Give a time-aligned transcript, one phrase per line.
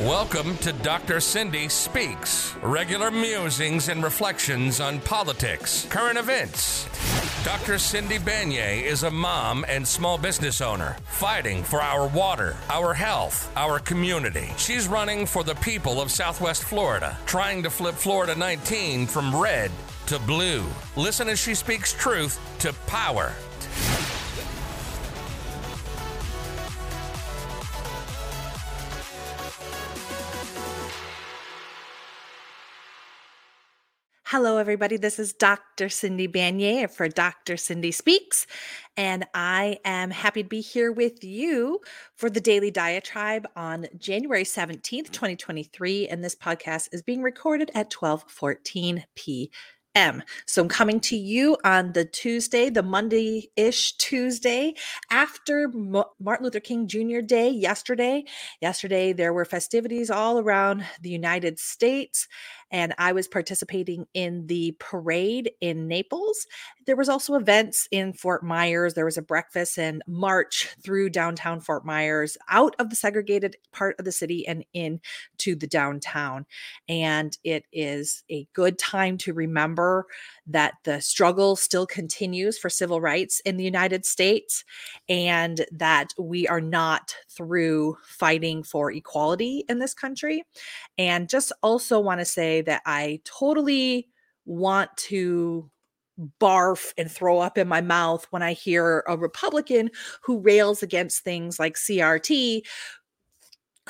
[0.00, 1.20] Welcome to Dr.
[1.20, 6.88] Cindy Speaks, regular musings and reflections on politics, current events.
[7.44, 7.78] Dr.
[7.78, 13.52] Cindy Banyai is a mom and small business owner fighting for our water, our health,
[13.56, 14.48] our community.
[14.56, 19.70] She's running for the people of Southwest Florida, trying to flip Florida 19 from red
[20.06, 20.64] to blue.
[20.96, 23.34] Listen as she speaks truth to power.
[34.32, 34.96] Hello, everybody.
[34.96, 35.88] This is Dr.
[35.88, 37.56] Cindy Banyai for Dr.
[37.56, 38.46] Cindy Speaks,
[38.96, 41.80] and I am happy to be here with you
[42.14, 46.06] for the Daily Diatribe on January 17th, 2023.
[46.06, 50.22] And this podcast is being recorded at 12:14 p.m.
[50.46, 54.74] So I'm coming to you on the Tuesday, the Monday ish Tuesday
[55.10, 55.68] after
[56.20, 57.18] Martin Luther King Jr.
[57.18, 58.22] Day yesterday.
[58.60, 62.28] Yesterday, there were festivities all around the United States
[62.70, 66.46] and I was participating in the parade in Naples.
[66.86, 68.94] There was also events in Fort Myers.
[68.94, 73.96] There was a breakfast and march through downtown Fort Myers, out of the segregated part
[73.98, 76.46] of the city and into the downtown.
[76.88, 80.06] And it is a good time to remember
[80.46, 84.64] that the struggle still continues for civil rights in the United States
[85.08, 90.44] and that we are not through fighting for equality in this country.
[90.98, 94.08] And just also want to say that I totally
[94.44, 95.70] want to
[96.38, 99.90] barf and throw up in my mouth when I hear a Republican
[100.22, 102.60] who rails against things like CRT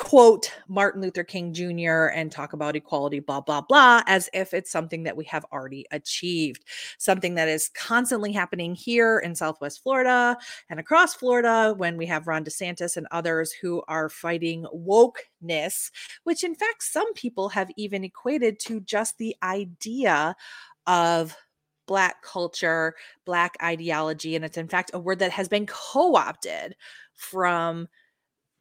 [0.00, 2.06] quote Martin Luther King Jr.
[2.06, 5.84] and talk about equality, blah, blah, blah, as if it's something that we have already
[5.90, 6.64] achieved,
[6.96, 10.38] something that is constantly happening here in Southwest Florida
[10.70, 15.90] and across Florida when we have Ron DeSantis and others who are fighting wokeness,
[16.24, 20.34] which in fact, some people have even equated to just the idea
[20.86, 21.36] of
[21.86, 22.94] Black culture,
[23.26, 24.34] Black ideology.
[24.34, 26.74] And it's in fact a word that has been co opted
[27.12, 27.86] from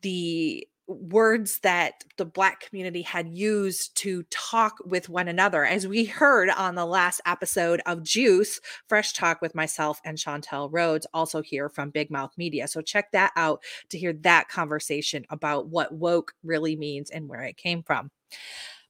[0.01, 6.05] the words that the black community had used to talk with one another as we
[6.05, 11.41] heard on the last episode of juice fresh talk with myself and chantel rhodes also
[11.41, 12.67] here from big mouth media.
[12.67, 17.43] So check that out to hear that conversation about what woke really means and where
[17.43, 18.09] it came from.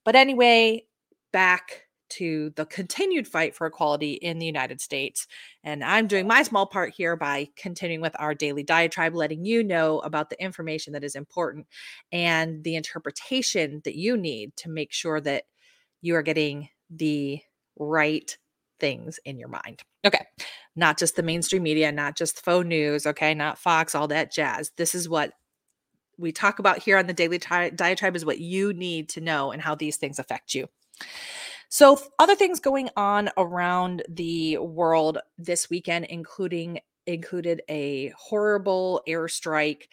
[0.05, 0.85] But anyway
[1.31, 5.27] back to the continued fight for equality in the United States.
[5.63, 9.63] And I'm doing my small part here by continuing with our daily diatribe, letting you
[9.63, 11.67] know about the information that is important
[12.11, 15.43] and the interpretation that you need to make sure that
[16.01, 17.41] you are getting the
[17.77, 18.37] right
[18.79, 19.83] things in your mind.
[20.05, 20.25] Okay.
[20.75, 24.71] Not just the mainstream media, not just faux news, okay, not Fox, all that jazz.
[24.77, 25.33] This is what
[26.17, 29.61] we talk about here on the daily diatribe is what you need to know and
[29.61, 30.67] how these things affect you.
[31.69, 39.83] So, other things going on around the world this weekend, including included a horrible airstrike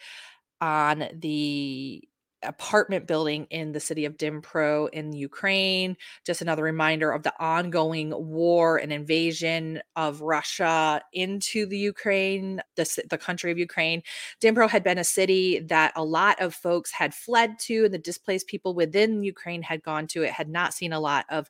[0.59, 2.07] on the
[2.43, 5.97] apartment building in the city of Dnipro in Ukraine.
[6.25, 13.03] Just another reminder of the ongoing war and invasion of Russia into the Ukraine, the,
[13.09, 14.03] the country of Ukraine.
[14.41, 17.97] Dnipro had been a city that a lot of folks had fled to, and the
[17.97, 20.23] displaced people within Ukraine had gone to.
[20.23, 21.49] It had not seen a lot of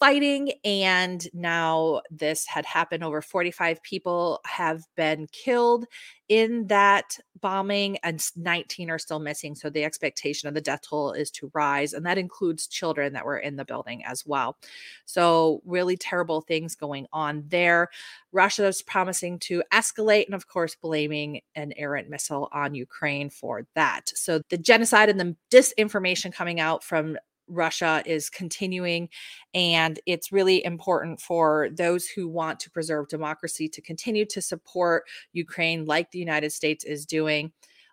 [0.00, 5.84] fighting and now this had happened over 45 people have been killed
[6.30, 11.12] in that bombing and 19 are still missing so the expectation of the death toll
[11.12, 14.56] is to rise and that includes children that were in the building as well.
[15.04, 17.88] So really terrible things going on there.
[18.32, 23.66] Russia is promising to escalate and of course blaming an errant missile on ukraine for
[23.74, 24.10] that.
[24.14, 27.18] So the genocide and the disinformation coming out from
[27.50, 29.08] Russia is continuing.
[29.52, 35.04] And it's really important for those who want to preserve democracy to continue to support
[35.32, 37.52] Ukraine like the United States is doing.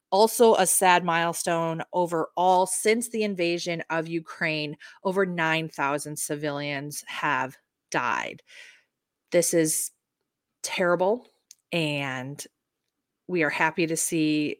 [0.09, 7.57] Also, a sad milestone overall since the invasion of Ukraine, over 9,000 civilians have
[7.91, 8.41] died.
[9.31, 9.91] This is
[10.63, 11.27] terrible.
[11.73, 12.41] And
[13.27, 14.57] we are happy to see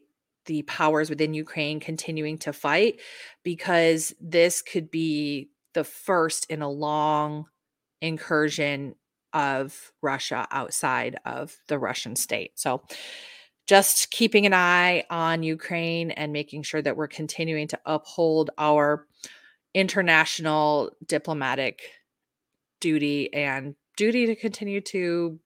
[0.48, 3.00] the powers within Ukraine continuing to fight
[3.44, 7.44] because this could be the first in a long
[8.00, 8.94] incursion
[9.34, 12.58] of Russia outside of the Russian state.
[12.58, 12.82] So
[13.66, 19.06] just keeping an eye on Ukraine and making sure that we're continuing to uphold our
[19.74, 21.82] international diplomatic
[22.80, 25.38] duty and duty to continue to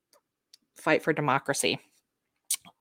[0.76, 1.80] fight for democracy.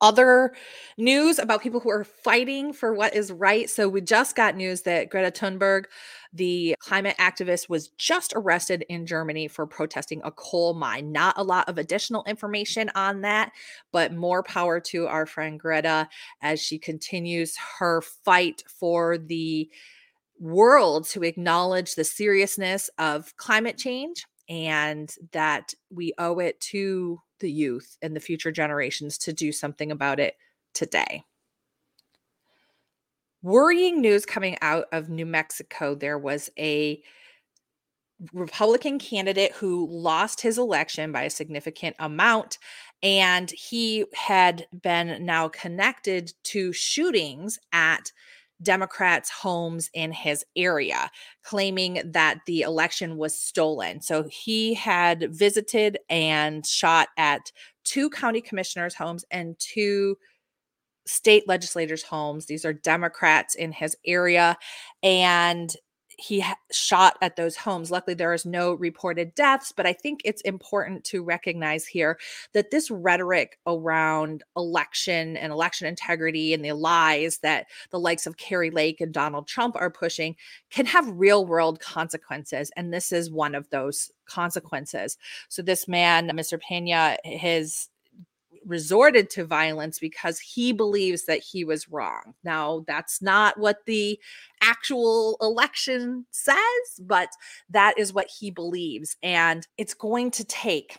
[0.01, 0.53] Other
[0.98, 3.69] news about people who are fighting for what is right.
[3.69, 5.86] So we just got news that Greta Thunberg,
[6.33, 11.12] the climate activist, was just arrested in Germany for protesting a coal mine.
[11.12, 13.51] Not a lot of additional information on that,
[13.92, 16.09] but more power to our friend Greta
[16.42, 19.69] as she continues her fight for the
[20.39, 27.51] world to acknowledge the seriousness of climate change and that we owe it to the
[27.51, 30.35] youth and the future generations to do something about it
[30.73, 31.23] today.
[33.43, 37.03] Worrying news coming out of New Mexico there was a
[38.33, 42.57] Republican candidate who lost his election by a significant amount.
[43.01, 48.11] And he had been now connected to shootings at
[48.61, 51.09] Democrats' homes in his area,
[51.43, 54.01] claiming that the election was stolen.
[54.01, 57.51] So he had visited and shot at
[57.83, 60.17] two county commissioners' homes and two
[61.05, 62.45] state legislators' homes.
[62.45, 64.57] These are Democrats in his area.
[65.01, 65.73] And
[66.17, 67.91] he shot at those homes.
[67.91, 72.19] Luckily, there is no reported deaths, but I think it's important to recognize here
[72.53, 78.37] that this rhetoric around election and election integrity and the lies that the likes of
[78.37, 80.35] Kari Lake and Donald Trump are pushing
[80.69, 82.71] can have real world consequences.
[82.75, 85.17] And this is one of those consequences.
[85.49, 86.59] So, this man, Mr.
[86.59, 87.89] Pena, his
[88.65, 92.33] resorted to violence because he believes that he was wrong.
[92.43, 94.19] Now, that's not what the
[94.61, 96.57] actual election says,
[96.99, 97.29] but
[97.69, 99.17] that is what he believes.
[99.23, 100.97] And it's going to take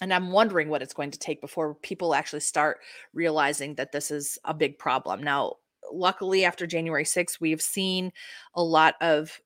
[0.00, 2.80] and I'm wondering what it's going to take before people actually start
[3.14, 5.22] realizing that this is a big problem.
[5.22, 5.56] Now,
[5.92, 8.12] luckily, after January 6th, we've seen
[8.54, 9.40] a lot of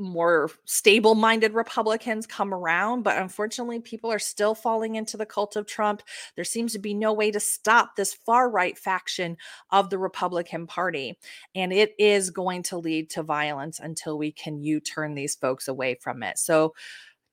[0.00, 5.56] more stable minded Republicans come around, but unfortunately, people are still falling into the cult
[5.56, 6.02] of Trump.
[6.34, 9.36] There seems to be no way to stop this far right faction
[9.70, 11.18] of the Republican Party.
[11.54, 15.68] And it is going to lead to violence until we can U turn these folks
[15.68, 16.38] away from it.
[16.38, 16.74] So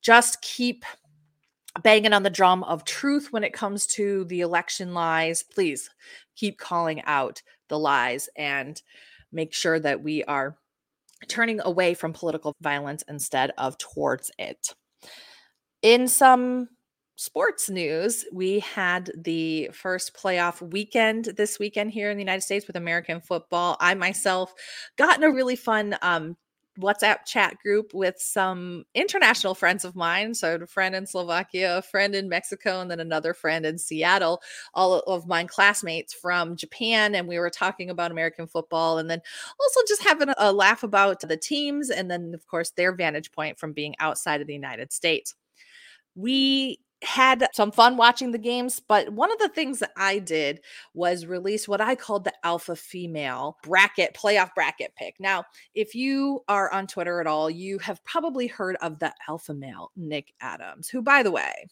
[0.01, 0.83] just keep
[1.81, 5.43] banging on the drum of truth when it comes to the election lies.
[5.43, 5.89] Please
[6.35, 8.81] keep calling out the lies and
[9.31, 10.57] make sure that we are
[11.27, 14.73] turning away from political violence instead of towards it.
[15.81, 16.69] In some
[17.15, 22.67] sports news, we had the first playoff weekend this weekend here in the United States
[22.67, 23.75] with American football.
[23.79, 24.53] I myself
[24.97, 26.37] got in a really fun um,
[26.79, 30.33] WhatsApp chat group with some international friends of mine.
[30.33, 34.41] So, a friend in Slovakia, a friend in Mexico, and then another friend in Seattle,
[34.73, 37.15] all of my classmates from Japan.
[37.15, 39.21] And we were talking about American football and then
[39.59, 41.89] also just having a laugh about the teams.
[41.89, 45.35] And then, of course, their vantage point from being outside of the United States.
[46.15, 50.61] We had some fun watching the games, but one of the things that I did
[50.93, 55.15] was release what I called the alpha female bracket, playoff bracket pick.
[55.19, 55.45] Now,
[55.75, 59.91] if you are on Twitter at all, you have probably heard of the alpha male,
[59.95, 61.67] Nick Adams, who, by the way,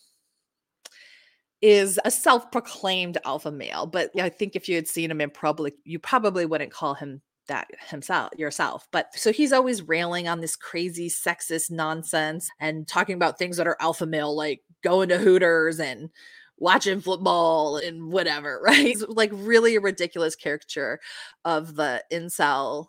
[1.61, 5.73] is a self-proclaimed alpha male, but I think if you had seen him in public,
[5.83, 10.55] you probably wouldn't call him that himself yourself but so he's always railing on this
[10.55, 15.79] crazy sexist nonsense and talking about things that are alpha male like going to hooters
[15.79, 16.09] and
[16.57, 20.99] watching football and whatever right it's like really a ridiculous caricature
[21.43, 22.87] of the incel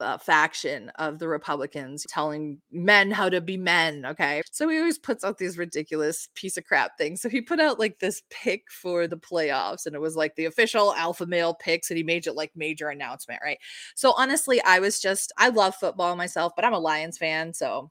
[0.00, 4.04] uh, faction of the Republicans telling men how to be men.
[4.06, 4.42] Okay.
[4.50, 7.20] So he always puts out these ridiculous piece of crap things.
[7.20, 10.46] So he put out like this pick for the playoffs and it was like the
[10.46, 13.40] official alpha male picks and he made it like major announcement.
[13.44, 13.58] Right.
[13.94, 17.52] So honestly, I was just, I love football myself, but I'm a Lions fan.
[17.52, 17.90] So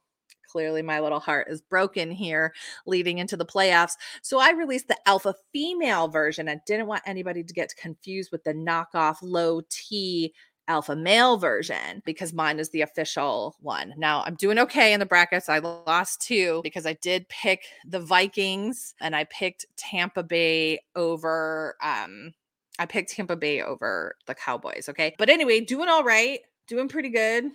[0.49, 2.53] clearly my little heart is broken here
[2.85, 3.93] leading into the playoffs.
[4.21, 6.49] So I released the alpha female version.
[6.49, 10.33] I didn't want anybody to get confused with the knockoff low T
[10.69, 13.93] alpha male version because mine is the official one.
[13.97, 15.49] Now I'm doing okay in the brackets.
[15.49, 21.75] I lost two because I did pick the Vikings and I picked Tampa Bay over
[21.83, 22.33] um
[22.77, 25.13] I picked Tampa Bay over the Cowboys, okay?
[25.17, 27.45] But anyway, doing all right, doing pretty good.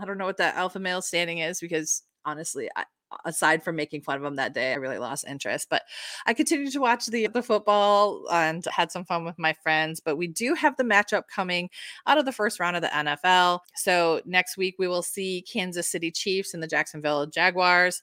[0.00, 2.84] I don't know what that alpha male standing is because honestly, I,
[3.24, 5.68] aside from making fun of him that day, I really lost interest.
[5.70, 5.82] But
[6.26, 10.00] I continued to watch the the football and had some fun with my friends.
[10.00, 11.70] But we do have the matchup coming
[12.06, 13.60] out of the first round of the NFL.
[13.76, 18.02] So next week we will see Kansas City Chiefs and the Jacksonville Jaguars.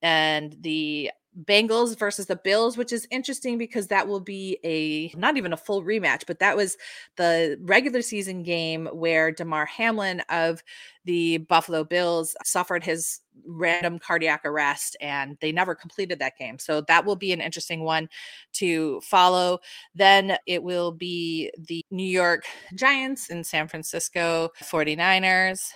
[0.00, 1.10] And the
[1.44, 5.56] Bengals versus the Bills, which is interesting because that will be a not even a
[5.56, 6.76] full rematch, but that was
[7.16, 10.62] the regular season game where Damar Hamlin of
[11.04, 16.58] the Buffalo Bills suffered his random cardiac arrest and they never completed that game.
[16.58, 18.08] So that will be an interesting one
[18.54, 19.58] to follow.
[19.94, 25.70] Then it will be the New York Giants and San Francisco 49ers.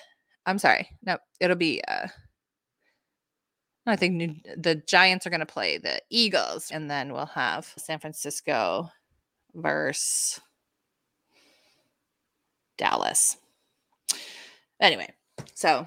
[0.47, 0.89] I'm sorry.
[1.05, 2.09] No, it'll be uh
[3.87, 7.73] I think New, the Giants are going to play the Eagles, and then we'll have
[7.77, 8.89] San Francisco
[9.55, 10.41] versus
[12.79, 13.37] Dallas.
[14.81, 15.09] Anyway,
[15.55, 15.87] so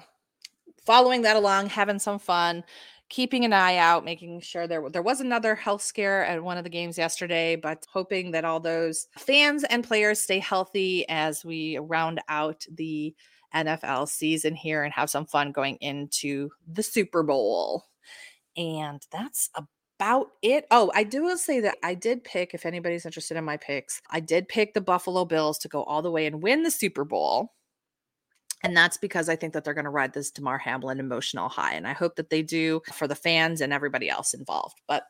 [0.86, 2.64] following that along, having some fun,
[3.08, 6.64] keeping an eye out, making sure there there was another health scare at one of
[6.64, 11.78] the games yesterday, but hoping that all those fans and players stay healthy as we
[11.78, 13.14] round out the
[13.54, 17.84] NFL season here and have some fun going into the Super Bowl.
[18.56, 19.50] And that's
[19.98, 20.66] about it.
[20.70, 24.00] Oh, I do will say that I did pick, if anybody's interested in my picks,
[24.10, 27.04] I did pick the Buffalo Bills to go all the way and win the Super
[27.04, 27.52] Bowl.
[28.62, 31.74] And that's because I think that they're going to ride this Damar Hamlin emotional high.
[31.74, 34.80] And I hope that they do for the fans and everybody else involved.
[34.88, 35.04] But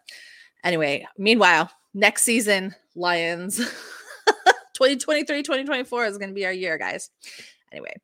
[0.64, 3.56] anyway, meanwhile, next season, Lions
[4.74, 7.10] 2023 2024 is going to be our year, guys.
[7.76, 7.94] Anyway,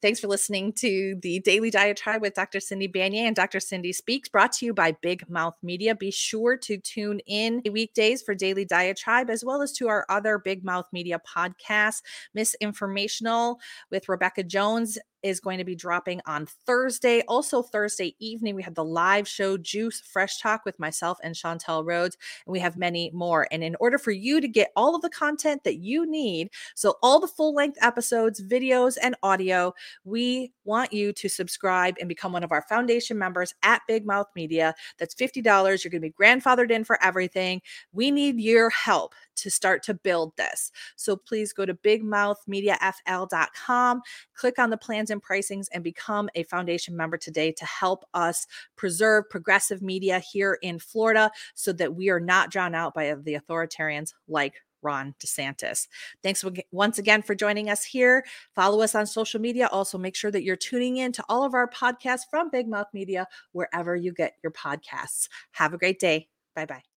[0.00, 2.60] thanks for listening to the Daily Diatribe with Dr.
[2.60, 3.60] Cindy Banyai and Dr.
[3.60, 5.94] Cindy Speaks, brought to you by Big Mouth Media.
[5.94, 10.38] Be sure to tune in weekdays for Daily Diatribe, as well as to our other
[10.38, 12.00] Big Mouth Media podcasts,
[12.34, 13.56] Misinformational
[13.90, 17.22] with Rebecca Jones is going to be dropping on Thursday.
[17.28, 21.84] Also, Thursday evening, we have the live show Juice Fresh Talk with myself and Chantel
[21.84, 23.46] Rhodes, and we have many more.
[23.50, 26.96] And in order for you to get all of the content that you need, so
[27.02, 32.32] all the full length episodes, videos, and audio, we want you to subscribe and become
[32.32, 34.74] one of our foundation members at Big Mouth Media.
[34.98, 35.44] That's $50.
[35.44, 37.60] You're going to be grandfathered in for everything.
[37.92, 40.70] We need your help to start to build this.
[40.96, 44.02] So please go to bigmouthmediafl.com,
[44.34, 48.46] click on the plans and pricings, and become a foundation member today to help us
[48.76, 53.34] preserve progressive media here in Florida so that we are not drawn out by the
[53.34, 55.88] authoritarians like Ron DeSantis.
[56.22, 58.24] Thanks once again for joining us here.
[58.54, 59.68] Follow us on social media.
[59.72, 62.88] Also, make sure that you're tuning in to all of our podcasts from Big Mouth
[62.92, 65.28] Media, wherever you get your podcasts.
[65.52, 66.28] Have a great day.
[66.54, 66.97] Bye bye.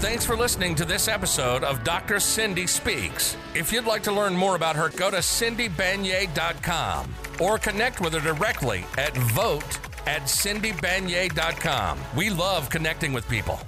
[0.00, 2.20] Thanks for listening to this episode of Dr.
[2.20, 3.36] Cindy Speaks.
[3.54, 8.20] If you'd like to learn more about her, go to cindybanyai.com or connect with her
[8.20, 11.98] directly at vote at cindybanyai.com.
[12.16, 13.60] We love connecting with people.